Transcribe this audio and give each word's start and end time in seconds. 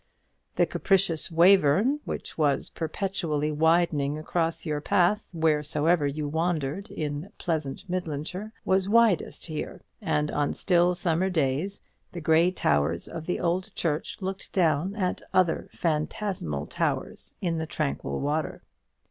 The 0.55 0.65
capricious 0.65 1.29
Wayverne, 1.29 1.99
which 2.05 2.35
was 2.35 2.71
perpetually 2.71 3.51
winding 3.51 4.17
across 4.17 4.65
your 4.65 4.81
path 4.81 5.21
wheresoever 5.31 6.07
you 6.07 6.27
wandered 6.27 6.89
in 6.89 7.31
pleasant 7.37 7.87
Midlandshire, 7.87 8.51
was 8.65 8.89
widest 8.89 9.45
here; 9.45 9.83
and 10.01 10.31
on 10.31 10.53
still 10.55 10.95
summer 10.95 11.29
days 11.29 11.83
the 12.13 12.19
grey 12.19 12.49
towers 12.49 13.07
of 13.07 13.27
the 13.27 13.39
old 13.39 13.69
church 13.75 14.23
looked 14.23 14.51
down 14.53 14.95
at 14.95 15.21
other 15.35 15.69
phantasmal 15.71 16.65
towers 16.65 17.35
in 17.39 17.59
the 17.59 17.67
tranquil 17.67 18.19
water. 18.19 18.63